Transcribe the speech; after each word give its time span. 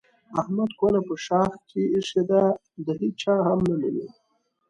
احمد 0.41 0.69
کونه 0.79 0.99
په 1.07 1.15
شاخ 1.25 1.51
کې 1.69 1.81
ایښې 1.93 2.23
ده 2.29 2.43
د 2.85 2.87
هېچا 3.01 3.35
هم 3.47 3.59
نه 3.69 3.75
مني. 3.81 4.07